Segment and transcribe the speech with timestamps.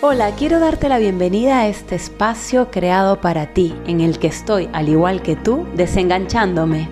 [0.00, 4.70] Hola, quiero darte la bienvenida a este espacio creado para ti, en el que estoy,
[4.72, 6.88] al igual que tú, desenganchándome.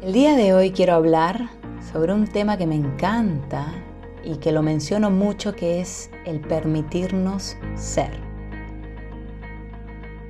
[0.00, 1.48] El día de hoy quiero hablar
[1.92, 3.74] sobre un tema que me encanta
[4.22, 8.12] y que lo menciono mucho, que es el permitirnos ser.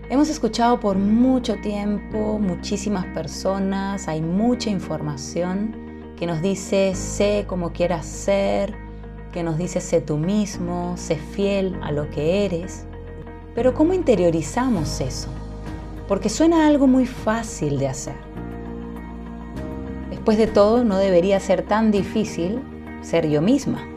[0.09, 5.89] Hemos escuchado por mucho tiempo muchísimas personas, hay mucha información
[6.21, 8.75] que nos dice sé como quieras ser,
[9.32, 12.85] que nos dice sé tú mismo, sé fiel a lo que eres.
[13.54, 15.31] Pero ¿cómo interiorizamos eso?
[16.07, 18.17] Porque suena algo muy fácil de hacer.
[20.11, 22.61] Después de todo, no debería ser tan difícil
[23.00, 23.89] ser yo misma.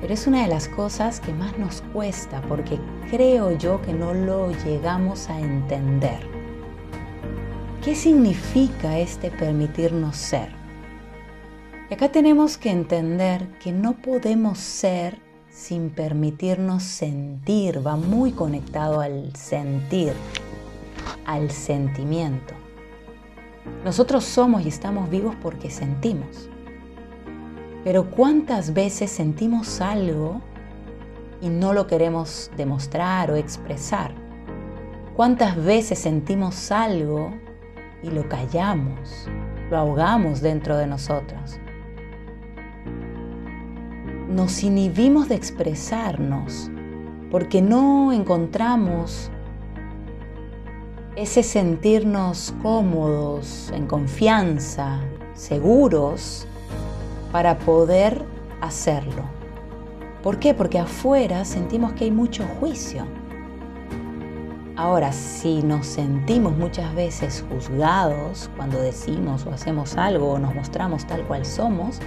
[0.00, 4.14] Pero es una de las cosas que más nos cuesta porque creo yo que no
[4.14, 6.18] lo llegamos a entender.
[7.86, 10.48] ¿Qué significa este permitirnos ser?
[11.88, 19.00] Y acá tenemos que entender que no podemos ser sin permitirnos sentir, va muy conectado
[19.00, 20.14] al sentir,
[21.26, 22.54] al sentimiento.
[23.84, 26.50] Nosotros somos y estamos vivos porque sentimos.
[27.84, 30.40] Pero ¿cuántas veces sentimos algo
[31.40, 34.12] y no lo queremos demostrar o expresar?
[35.14, 37.45] ¿Cuántas veces sentimos algo
[38.06, 39.28] y lo callamos,
[39.70, 41.58] lo ahogamos dentro de nosotros?
[44.36, 46.70] nos inhibimos de expresarnos
[47.30, 49.30] porque no encontramos
[51.16, 55.00] ese sentirnos cómodos, en confianza,
[55.32, 56.46] seguros
[57.32, 58.22] para poder
[58.60, 59.22] hacerlo.
[60.22, 60.52] ¿Por qué?
[60.52, 63.06] Porque afuera sentimos que hay mucho juicio.
[64.76, 71.06] Ahora, si nos sentimos muchas veces juzgados cuando decimos o hacemos algo o nos mostramos
[71.06, 71.98] tal cual somos,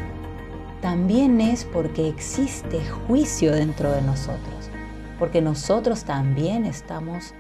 [0.80, 4.70] también es porque existe juicio dentro de nosotros,
[5.18, 7.34] porque nosotros también estamos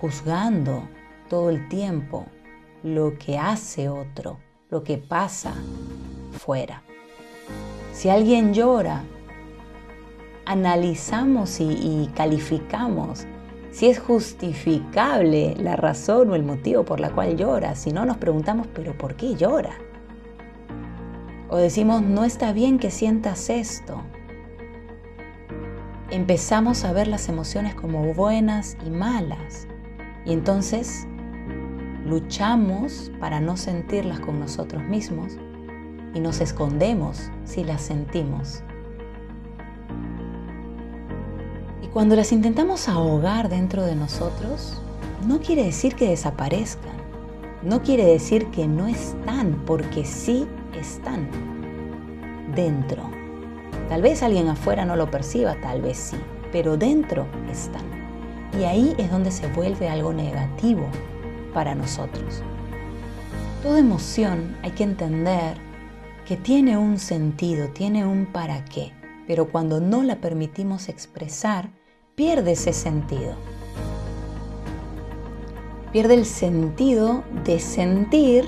[0.00, 0.88] juzgando
[1.28, 2.26] todo el tiempo
[2.84, 4.38] lo que hace otro,
[4.70, 5.52] lo que pasa
[6.30, 6.82] fuera.
[7.92, 9.02] Si alguien llora,
[10.46, 13.26] analizamos y, calificamos
[13.70, 17.74] si es justificable la razón o el motivo por la cual llora.
[17.74, 19.74] Si no, nos preguntamos, pero ¿por qué llora?
[21.48, 24.02] O decimos, no está bien que sientas esto.
[26.10, 29.68] Empezamos a ver las emociones como buenas y malas.
[30.24, 31.06] Y entonces
[32.04, 35.38] luchamos para no sentirlas con nosotros mismos
[36.14, 38.64] y nos escondemos si las sentimos.
[41.92, 44.80] Cuando las intentamos ahogar dentro de nosotros,
[45.26, 46.94] no quiere decir que desaparezcan,
[47.62, 50.46] no quiere decir que no están, porque sí
[50.78, 51.28] están
[52.54, 53.02] dentro.
[53.88, 56.16] Tal vez alguien afuera no lo perciba, tal vez sí,
[56.52, 57.82] pero dentro están.
[58.58, 60.88] Y ahí es donde se vuelve algo negativo
[61.52, 62.42] para nosotros.
[63.64, 65.56] Toda emoción hay que entender
[66.24, 68.92] que tiene un sentido, tiene un para qué,
[69.26, 71.79] pero cuando no la permitimos expresar,
[72.20, 73.32] pierde ese sentido.
[75.90, 78.44] Pierde el sentido de sentir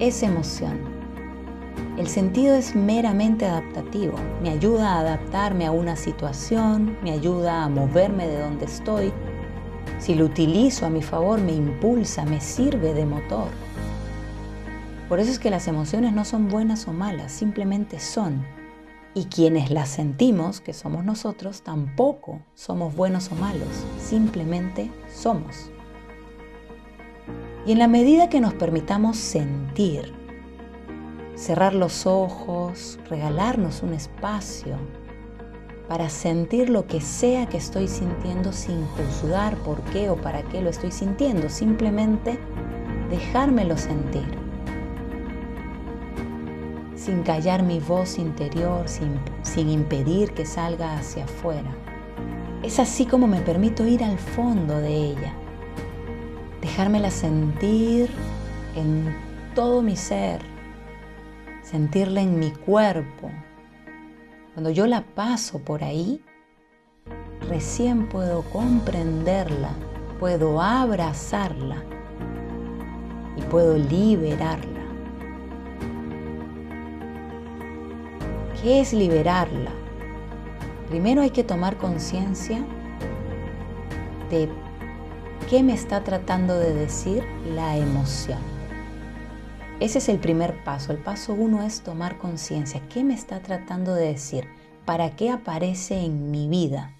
[0.00, 0.80] esa emoción.
[1.96, 4.16] El sentido es meramente adaptativo.
[4.42, 9.14] Me ayuda a adaptarme a una situación, me ayuda a moverme de donde estoy.
[9.98, 13.48] Si lo utilizo a mi favor, me impulsa, me sirve de motor.
[15.08, 18.59] Por eso es que las emociones no son buenas o malas, simplemente son.
[19.14, 25.70] Y quienes las sentimos, que somos nosotros, tampoco somos buenos o malos, simplemente somos.
[27.66, 30.12] Y en la medida que nos permitamos sentir,
[31.34, 34.76] cerrar los ojos, regalarnos un espacio
[35.88, 40.62] para sentir lo que sea que estoy sintiendo sin juzgar por qué o para qué
[40.62, 42.38] lo estoy sintiendo, simplemente
[43.10, 44.39] dejármelo sentir,
[47.00, 51.74] sin callar mi voz interior, sin, sin impedir que salga hacia afuera.
[52.62, 55.32] Es así como me permito ir al fondo de ella,
[56.60, 58.10] dejármela sentir
[58.76, 59.16] en
[59.54, 60.42] todo mi ser,
[61.62, 63.30] sentirla en mi cuerpo.
[64.52, 66.22] Cuando yo la paso por ahí,
[67.48, 69.70] recién puedo comprenderla,
[70.18, 71.82] puedo abrazarla
[73.38, 74.79] y puedo liberarla.
[78.62, 79.70] ¿Qué es liberarla?
[80.90, 82.62] Primero hay que tomar conciencia
[84.28, 84.50] de
[85.48, 87.24] qué me está tratando de decir
[87.54, 88.38] la emoción.
[89.80, 90.92] Ese es el primer paso.
[90.92, 92.86] El paso uno es tomar conciencia.
[92.90, 94.44] ¿Qué me está tratando de decir?
[94.84, 96.92] ¿Para qué aparece en mi vida?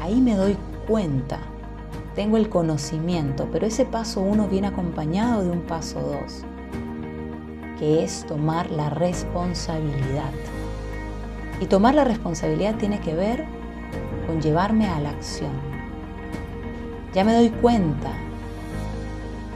[0.00, 0.56] Ahí me doy
[0.88, 1.40] cuenta.
[2.14, 6.46] Tengo el conocimiento, pero ese paso uno viene acompañado de un paso dos,
[7.78, 10.32] que es tomar la responsabilidad.
[11.60, 13.44] Y tomar la responsabilidad tiene que ver
[14.26, 15.52] con llevarme a la acción.
[17.14, 18.10] Ya me doy cuenta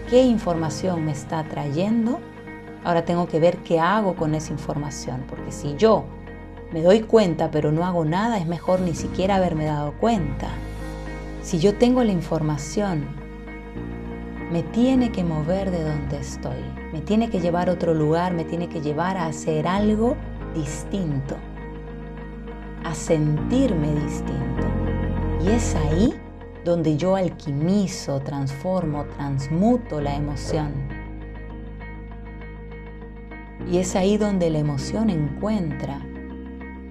[0.09, 2.21] qué información me está trayendo,
[2.85, 6.05] ahora tengo que ver qué hago con esa información, porque si yo
[6.73, 10.49] me doy cuenta pero no hago nada, es mejor ni siquiera haberme dado cuenta.
[11.43, 13.07] Si yo tengo la información,
[14.51, 18.45] me tiene que mover de donde estoy, me tiene que llevar a otro lugar, me
[18.45, 20.17] tiene que llevar a hacer algo
[20.55, 21.37] distinto,
[22.83, 24.67] a sentirme distinto.
[25.45, 26.15] Y es ahí
[26.65, 30.73] donde yo alquimizo, transformo, transmuto la emoción.
[33.71, 36.01] Y es ahí donde la emoción encuentra,